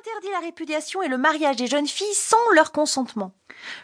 interdit 0.00 0.30
la 0.32 0.46
répudiation 0.46 1.02
et 1.02 1.08
le 1.08 1.18
mariage 1.18 1.56
des 1.56 1.66
jeunes 1.66 1.86
filles 1.86 2.14
sans 2.14 2.38
leur 2.54 2.72
consentement. 2.72 3.32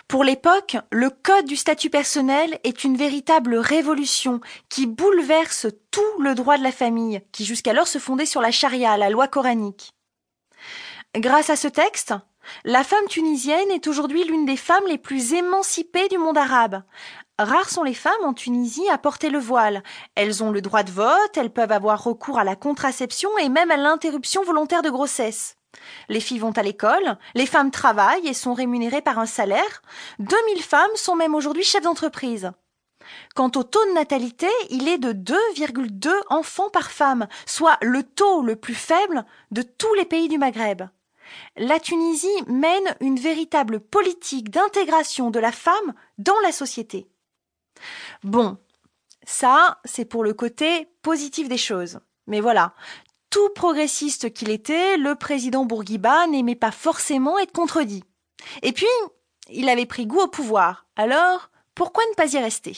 Pour 0.09 0.25
l'époque, 0.25 0.77
le 0.91 1.11
code 1.11 1.45
du 1.45 1.57
statut 1.57 1.91
personnel 1.91 2.59
est 2.65 2.85
une 2.85 2.97
véritable 2.97 3.57
révolution 3.57 4.41
qui 4.71 4.87
bouleverse 4.87 5.67
tout 5.91 6.23
le 6.23 6.35
droit 6.35 6.57
de 6.57 6.63
la 6.63 6.73
famille, 6.73 7.21
qui 7.33 7.45
jusqu'alors 7.45 7.89
se 7.89 7.99
fondait 7.99 8.25
sur 8.25 8.41
la 8.41 8.51
charia, 8.51 8.97
la 8.97 9.11
loi 9.11 9.29
coranique. 9.29 9.91
Grâce 11.15 11.51
à 11.51 11.57
ce 11.57 11.69
texte, 11.69 12.15
la 12.65 12.85
femme 12.85 13.07
tunisienne 13.09 13.71
est 13.71 13.87
aujourd'hui 13.87 14.25
l'une 14.25 14.47
des 14.47 14.57
femmes 14.57 14.87
les 14.89 14.99
plus 14.99 15.35
émancipées 15.35 16.09
du 16.09 16.17
monde 16.17 16.39
arabe. 16.39 16.83
Rares 17.39 17.69
sont 17.69 17.83
les 17.83 17.95
femmes 17.95 18.25
en 18.25 18.33
Tunisie 18.33 18.89
à 18.89 18.97
porter 18.97 19.29
le 19.29 19.39
voile. 19.39 19.83
Elles 20.15 20.43
ont 20.43 20.51
le 20.51 20.63
droit 20.63 20.83
de 20.83 20.93
vote, 20.93 21.37
elles 21.37 21.53
peuvent 21.53 21.73
avoir 21.73 22.03
recours 22.03 22.39
à 22.39 22.45
la 22.45 22.57
contraception 22.57 23.37
et 23.37 23.51
même 23.51 23.71
à 23.71 23.77
l'interruption 23.77 24.43
volontaire 24.45 24.81
de 24.81 24.89
grossesse. 24.89 25.57
Les 26.09 26.21
filles 26.21 26.39
vont 26.39 26.53
à 26.53 26.63
l'école, 26.63 27.19
les 27.35 27.47
femmes 27.47 27.71
travaillent 27.71 28.27
et 28.27 28.35
sont 28.35 28.55
rémunérées 28.55 29.03
par 29.03 29.19
un 29.19 29.27
salaire. 29.27 29.83
2000 30.19 30.63
femmes 30.63 30.95
sont 30.95 31.17
même 31.17 31.35
aujourd'hui 31.35 31.65
chefs 31.65 31.83
d'entreprise. 31.83 32.51
Quant 33.35 33.51
au 33.55 33.63
taux 33.63 33.85
de 33.87 33.95
natalité, 33.95 34.49
il 34.71 34.89
est 34.89 34.99
de 34.99 35.13
2,2 35.13 36.11
enfants 36.29 36.71
par 36.71 36.91
femme, 36.91 37.29
soit 37.47 37.79
le 37.83 38.03
taux 38.03 38.43
le 38.43 38.57
plus 38.57 38.75
faible 38.75 39.25
de 39.51 39.63
tous 39.63 39.95
les 39.95 40.05
pays 40.05 40.29
du 40.29 40.39
Maghreb. 40.39 40.83
La 41.57 41.81
Tunisie 41.81 42.43
mène 42.47 42.97
une 43.01 43.19
véritable 43.19 43.81
politique 43.81 44.51
d'intégration 44.51 45.31
de 45.31 45.41
la 45.41 45.53
femme 45.53 45.95
dans 46.19 46.39
la 46.43 46.53
société. 46.53 47.09
Bon, 48.23 48.59
ça, 49.25 49.81
c'est 49.85 50.05
pour 50.05 50.25
le 50.25 50.35
côté 50.35 50.89
positif 51.03 51.49
des 51.49 51.59
choses. 51.59 52.01
Mais 52.27 52.41
voilà, 52.41 52.75
tout 53.31 53.49
progressiste 53.51 54.33
qu'il 54.33 54.51
était, 54.51 54.97
le 54.97 55.15
président 55.15 55.65
Bourguiba 55.65 56.27
n'aimait 56.27 56.55
pas 56.55 56.71
forcément 56.71 57.39
être 57.39 57.53
contredit. 57.53 58.05
Et 58.63 58.73
puis, 58.73 58.87
il 59.51 59.69
avait 59.69 59.87
pris 59.87 60.07
goût 60.07 60.21
au 60.21 60.29
pouvoir. 60.29 60.87
Alors, 60.97 61.51
pourquoi 61.75 62.05
ne 62.11 62.15
pas 62.15 62.33
y 62.33 62.39
rester? 62.39 62.77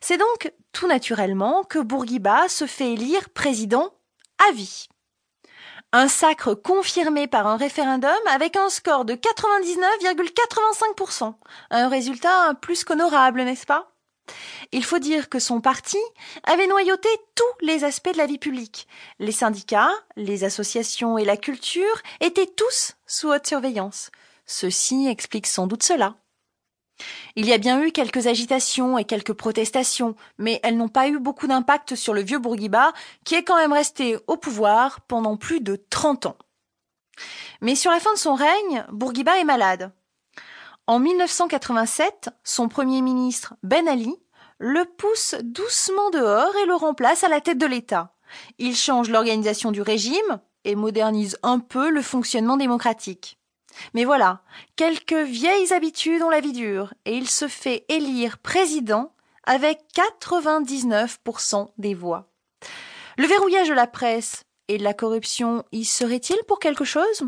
C'est 0.00 0.18
donc 0.18 0.52
tout 0.72 0.86
naturellement 0.86 1.64
que 1.64 1.78
Bourguiba 1.78 2.48
se 2.48 2.66
fait 2.66 2.92
élire 2.92 3.30
président 3.30 3.92
à 4.48 4.52
vie. 4.52 4.88
Un 5.92 6.06
sacre 6.06 6.54
confirmé 6.54 7.26
par 7.26 7.48
un 7.48 7.56
référendum 7.56 8.12
avec 8.28 8.54
un 8.56 8.68
score 8.68 9.04
de 9.04 9.14
99,85%. 9.14 11.34
Un 11.70 11.88
résultat 11.88 12.54
plus 12.54 12.84
qu'honorable, 12.84 13.42
n'est-ce 13.42 13.66
pas? 13.66 13.90
Il 14.72 14.84
faut 14.84 14.98
dire 14.98 15.28
que 15.28 15.38
son 15.38 15.60
parti 15.60 15.98
avait 16.44 16.66
noyauté 16.66 17.08
tous 17.34 17.66
les 17.66 17.84
aspects 17.84 18.12
de 18.12 18.18
la 18.18 18.26
vie 18.26 18.38
publique. 18.38 18.86
Les 19.18 19.32
syndicats, 19.32 19.92
les 20.16 20.44
associations 20.44 21.18
et 21.18 21.24
la 21.24 21.36
culture 21.36 21.84
étaient 22.20 22.46
tous 22.46 22.92
sous 23.06 23.28
haute 23.28 23.46
surveillance. 23.46 24.10
Ceci 24.46 25.06
explique 25.06 25.46
sans 25.46 25.66
doute 25.66 25.82
cela. 25.82 26.16
Il 27.36 27.46
y 27.46 27.52
a 27.52 27.58
bien 27.58 27.82
eu 27.82 27.92
quelques 27.92 28.26
agitations 28.26 28.98
et 28.98 29.04
quelques 29.04 29.32
protestations, 29.32 30.16
mais 30.38 30.60
elles 30.62 30.76
n'ont 30.76 30.88
pas 30.88 31.08
eu 31.08 31.18
beaucoup 31.18 31.46
d'impact 31.46 31.94
sur 31.94 32.14
le 32.14 32.22
vieux 32.22 32.38
Bourguiba, 32.38 32.92
qui 33.24 33.34
est 33.34 33.44
quand 33.44 33.56
même 33.56 33.72
resté 33.72 34.18
au 34.26 34.36
pouvoir 34.36 35.00
pendant 35.02 35.36
plus 35.36 35.60
de 35.60 35.76
trente 35.76 36.26
ans. 36.26 36.36
Mais 37.60 37.74
sur 37.74 37.90
la 37.90 38.00
fin 38.00 38.12
de 38.12 38.18
son 38.18 38.34
règne, 38.34 38.84
Bourguiba 38.90 39.38
est 39.38 39.44
malade. 39.44 39.92
En 40.90 40.98
1987, 40.98 42.30
son 42.42 42.68
premier 42.68 43.00
ministre 43.00 43.54
Ben 43.62 43.86
Ali 43.86 44.12
le 44.58 44.84
pousse 44.84 45.36
doucement 45.40 46.10
dehors 46.10 46.52
et 46.56 46.66
le 46.66 46.74
remplace 46.74 47.22
à 47.22 47.28
la 47.28 47.40
tête 47.40 47.58
de 47.58 47.66
l'État. 47.66 48.16
Il 48.58 48.74
change 48.74 49.08
l'organisation 49.08 49.70
du 49.70 49.82
régime 49.82 50.40
et 50.64 50.74
modernise 50.74 51.38
un 51.44 51.60
peu 51.60 51.90
le 51.90 52.02
fonctionnement 52.02 52.56
démocratique. 52.56 53.38
Mais 53.94 54.04
voilà, 54.04 54.42
quelques 54.74 55.12
vieilles 55.12 55.72
habitudes 55.72 56.22
ont 56.22 56.28
la 56.28 56.40
vie 56.40 56.50
dure 56.50 56.92
et 57.04 57.16
il 57.16 57.30
se 57.30 57.46
fait 57.46 57.84
élire 57.88 58.38
président 58.38 59.12
avec 59.44 59.78
99% 59.94 61.68
des 61.78 61.94
voix. 61.94 62.32
Le 63.16 63.28
verrouillage 63.28 63.68
de 63.68 63.74
la 63.74 63.86
presse 63.86 64.42
et 64.66 64.76
de 64.76 64.82
la 64.82 64.94
corruption 64.94 65.64
y 65.70 65.84
serait-il 65.84 66.38
pour 66.48 66.58
quelque 66.58 66.84
chose? 66.84 67.22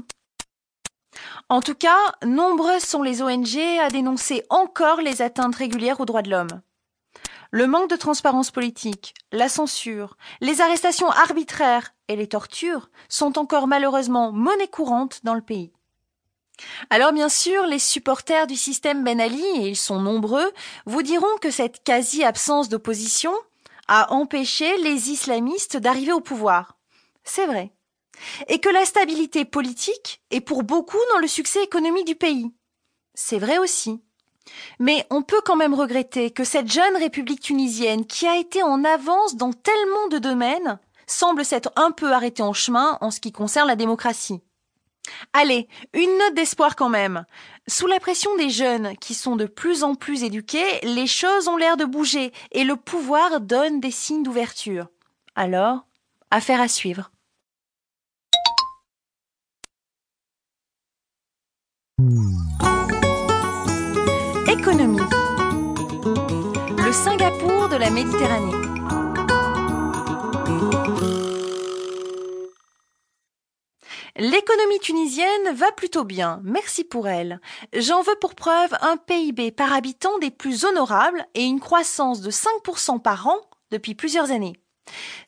En 1.49 1.61
tout 1.61 1.75
cas, 1.75 1.99
nombreuses 2.25 2.85
sont 2.85 3.03
les 3.03 3.23
ONG 3.23 3.59
à 3.81 3.89
dénoncer 3.89 4.45
encore 4.51 5.01
les 5.01 5.23
atteintes 5.23 5.57
régulières 5.57 6.01
aux 6.01 6.07
droits 6.07 6.23
de 6.23 6.31
l'homme. 6.31 6.63
Le 7.51 7.67
manque 7.67 7.91
de 7.91 7.97
transparence 7.97 8.51
politique, 8.51 9.13
la 9.31 9.51
censure, 9.51 10.17
les 10.41 10.63
arrestations 10.63 11.11
arbitraires 11.11 11.93
et 12.09 12.17
les 12.17 12.27
tortures 12.27 12.89
sont 13.11 13.39
encore 13.39 13.67
malheureusement 13.67 14.33
monnaie 14.33 14.69
courante 14.69 15.21
dans 15.23 15.35
le 15.35 15.43
pays. 15.43 15.71
Alors 16.89 17.13
bien 17.13 17.29
sûr, 17.29 17.67
les 17.67 17.79
supporters 17.79 18.47
du 18.47 18.57
système 18.57 19.05
Ben 19.05 19.21
Ali, 19.21 19.45
et 19.57 19.69
ils 19.69 19.77
sont 19.77 20.01
nombreux, 20.01 20.51
vous 20.87 21.03
diront 21.03 21.37
que 21.43 21.51
cette 21.51 21.83
quasi-absence 21.85 22.71
d'opposition 22.71 23.35
a 23.89 24.13
empêché 24.13 24.79
les 24.79 25.11
islamistes 25.11 25.77
d'arriver 25.77 26.13
au 26.13 26.21
pouvoir. 26.21 26.79
C'est 27.25 27.47
vrai 27.47 27.73
et 28.49 28.59
que 28.59 28.69
la 28.69 28.85
stabilité 28.85 29.45
politique 29.45 30.23
est 30.31 30.41
pour 30.41 30.63
beaucoup 30.63 31.01
dans 31.13 31.19
le 31.19 31.27
succès 31.27 31.63
économique 31.63 32.07
du 32.07 32.15
pays. 32.15 32.51
C'est 33.15 33.39
vrai 33.39 33.59
aussi. 33.59 34.01
Mais 34.79 35.07
on 35.11 35.23
peut 35.23 35.41
quand 35.45 35.57
même 35.57 35.75
regretter 35.75 36.31
que 36.31 36.45
cette 36.45 36.71
jeune 36.71 36.97
République 36.97 37.41
tunisienne, 37.41 38.07
qui 38.07 38.27
a 38.27 38.37
été 38.37 38.63
en 38.63 38.85
avance 38.85 39.37
dans 39.37 39.53
tellement 39.53 40.09
de 40.11 40.19
domaines, 40.19 40.79
semble 41.07 41.45
s'être 41.45 41.71
un 41.77 41.91
peu 41.91 42.13
arrêtée 42.13 42.43
en 42.43 42.53
chemin 42.53 42.99
en 43.01 43.11
ce 43.11 43.21
qui 43.21 43.33
concerne 43.33 43.69
la 43.69 43.77
démocratie. 43.77 44.41
Allez, 45.33 45.69
une 45.93 46.17
note 46.19 46.35
d'espoir 46.35 46.77
quand 46.77 46.89
même. 46.89 47.25
Sous 47.67 47.87
la 47.87 48.01
pression 48.01 48.35
des 48.37 48.51
jeunes 48.51 48.97
qui 48.99 49.15
sont 49.15 49.37
de 49.37 49.47
plus 49.47 49.83
en 49.83 49.95
plus 49.95 50.23
éduqués, 50.23 50.81
les 50.83 51.07
choses 51.07 51.49
ont 51.49 51.57
l'air 51.57 51.77
de 51.77 51.85
bouger 51.85 52.33
et 52.53 52.65
le 52.65 52.77
pouvoir 52.77 53.41
donne 53.41 53.81
des 53.81 53.91
signes 53.91 54.23
d'ouverture. 54.23 54.89
Alors, 55.35 55.87
affaire 56.31 56.61
à 56.61 56.69
suivre. 56.69 57.11
Économie. 64.53 64.99
Le 66.77 66.93
Singapour 66.93 67.71
de 67.71 67.77
la 67.77 67.89
Méditerranée. 67.89 68.53
L'économie 74.17 74.79
tunisienne 74.81 75.55
va 75.55 75.73
plutôt 75.73 76.05
bien, 76.05 76.43
merci 76.45 76.85
pour 76.85 77.09
elle. 77.09 77.41
J'en 77.75 78.03
veux 78.03 78.17
pour 78.21 78.35
preuve 78.35 78.77
un 78.83 78.99
PIB 78.99 79.53
par 79.53 79.73
habitant 79.73 80.19
des 80.19 80.31
plus 80.31 80.67
honorables 80.67 81.27
et 81.35 81.45
une 81.45 81.61
croissance 81.61 82.21
de 82.21 82.31
5% 82.31 83.01
par 83.01 83.29
an 83.29 83.39
depuis 83.71 83.95
plusieurs 83.95 84.33
années. 84.33 84.57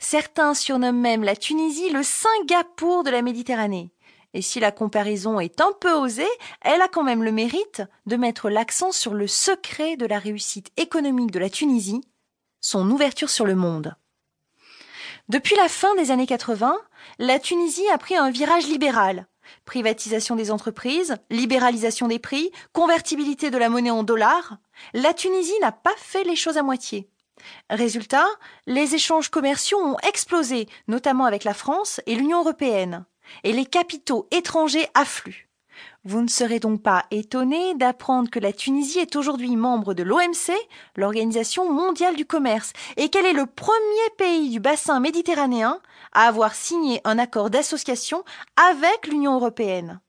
Certains 0.00 0.52
surnomment 0.52 1.00
même 1.00 1.24
la 1.24 1.34
Tunisie 1.34 1.88
le 1.88 2.02
Singapour 2.02 3.04
de 3.04 3.10
la 3.10 3.22
Méditerranée. 3.22 3.90
Et 4.34 4.42
si 4.42 4.58
la 4.58 4.72
comparaison 4.72 5.38
est 5.38 5.60
un 5.60 5.72
peu 5.80 5.92
osée, 5.92 6.28
elle 6.60 6.82
a 6.82 6.88
quand 6.88 7.04
même 7.04 7.22
le 7.22 7.30
mérite 7.30 7.82
de 8.06 8.16
mettre 8.16 8.50
l'accent 8.50 8.90
sur 8.90 9.14
le 9.14 9.28
secret 9.28 9.96
de 9.96 10.06
la 10.06 10.18
réussite 10.18 10.70
économique 10.76 11.30
de 11.30 11.38
la 11.38 11.48
Tunisie, 11.48 12.02
son 12.60 12.90
ouverture 12.90 13.30
sur 13.30 13.46
le 13.46 13.54
monde. 13.54 13.94
Depuis 15.28 15.54
la 15.54 15.68
fin 15.68 15.94
des 15.94 16.10
années 16.10 16.26
80, 16.26 16.76
la 17.20 17.38
Tunisie 17.38 17.88
a 17.92 17.98
pris 17.98 18.16
un 18.16 18.30
virage 18.30 18.66
libéral. 18.66 19.28
Privatisation 19.66 20.34
des 20.34 20.50
entreprises, 20.50 21.16
libéralisation 21.30 22.08
des 22.08 22.18
prix, 22.18 22.50
convertibilité 22.72 23.50
de 23.50 23.58
la 23.58 23.68
monnaie 23.68 23.90
en 23.90 24.02
dollars. 24.02 24.58
La 24.94 25.14
Tunisie 25.14 25.58
n'a 25.60 25.72
pas 25.72 25.94
fait 25.96 26.24
les 26.24 26.36
choses 26.36 26.58
à 26.58 26.62
moitié. 26.62 27.08
Résultat, 27.70 28.26
les 28.66 28.96
échanges 28.96 29.28
commerciaux 29.28 29.78
ont 29.78 29.98
explosé, 29.98 30.68
notamment 30.88 31.24
avec 31.24 31.44
la 31.44 31.54
France 31.54 32.00
et 32.06 32.16
l'Union 32.16 32.40
européenne 32.40 33.04
et 33.42 33.52
les 33.52 33.66
capitaux 33.66 34.28
étrangers 34.30 34.88
affluent. 34.94 35.48
Vous 36.04 36.20
ne 36.20 36.28
serez 36.28 36.60
donc 36.60 36.82
pas 36.82 37.06
étonné 37.10 37.74
d'apprendre 37.74 38.30
que 38.30 38.38
la 38.38 38.52
Tunisie 38.52 38.98
est 38.98 39.16
aujourd'hui 39.16 39.56
membre 39.56 39.94
de 39.94 40.02
l'OMC, 40.02 40.52
l'Organisation 40.96 41.72
mondiale 41.72 42.14
du 42.14 42.26
commerce, 42.26 42.72
et 42.96 43.08
qu'elle 43.08 43.26
est 43.26 43.32
le 43.32 43.46
premier 43.46 44.10
pays 44.18 44.50
du 44.50 44.60
bassin 44.60 45.00
méditerranéen 45.00 45.80
à 46.12 46.28
avoir 46.28 46.54
signé 46.54 47.00
un 47.04 47.18
accord 47.18 47.50
d'association 47.50 48.22
avec 48.56 49.06
l'Union 49.06 49.34
européenne. 49.34 50.00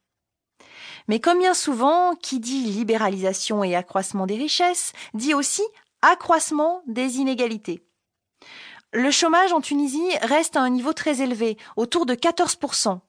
Mais 1.07 1.19
comme 1.19 1.39
bien 1.39 1.53
souvent, 1.53 2.15
qui 2.15 2.39
dit 2.39 2.63
libéralisation 2.63 3.63
et 3.63 3.75
accroissement 3.75 4.25
des 4.25 4.35
richesses, 4.35 4.91
dit 5.13 5.33
aussi 5.33 5.63
accroissement 6.01 6.81
des 6.87 7.17
inégalités. 7.17 7.84
Le 8.97 9.11
chômage 9.11 9.51
en 9.51 9.59
Tunisie 9.59 10.17
reste 10.21 10.55
à 10.55 10.61
un 10.61 10.69
niveau 10.69 10.93
très 10.93 11.21
élevé, 11.21 11.57
autour 11.75 12.05
de 12.05 12.15
14%. 12.15 13.01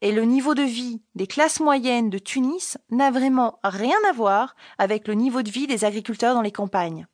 Et 0.00 0.10
le 0.10 0.22
niveau 0.22 0.54
de 0.54 0.62
vie 0.62 1.02
des 1.16 1.26
classes 1.26 1.60
moyennes 1.60 2.08
de 2.08 2.16
Tunis 2.16 2.78
n'a 2.88 3.10
vraiment 3.10 3.58
rien 3.62 3.98
à 4.08 4.12
voir 4.12 4.56
avec 4.78 5.06
le 5.06 5.12
niveau 5.12 5.42
de 5.42 5.50
vie 5.50 5.66
des 5.66 5.84
agriculteurs 5.84 6.32
dans 6.32 6.40
les 6.40 6.50
campagnes. 6.50 7.06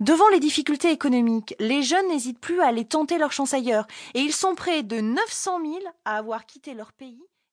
Devant 0.00 0.28
les 0.28 0.40
difficultés 0.40 0.90
économiques, 0.90 1.54
les 1.58 1.82
jeunes 1.82 2.08
n'hésitent 2.08 2.38
plus 2.38 2.60
à 2.60 2.66
aller 2.66 2.84
tenter 2.84 3.16
leur 3.16 3.32
chance 3.32 3.54
ailleurs, 3.54 3.86
et 4.12 4.20
ils 4.20 4.34
sont 4.34 4.54
près 4.54 4.82
de 4.82 5.00
900 5.00 5.60
000 5.64 5.78
à 6.04 6.18
avoir 6.18 6.44
quitté 6.44 6.74
leur 6.74 6.92
pays 6.92 7.24